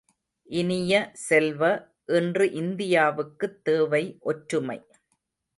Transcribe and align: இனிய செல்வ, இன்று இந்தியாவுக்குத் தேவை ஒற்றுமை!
இனிய 0.49 0.93
செல்வ, 1.13 1.61
இன்று 2.09 2.45
இந்தியாவுக்குத் 2.53 3.63
தேவை 3.63 4.03
ஒற்றுமை! 4.21 4.79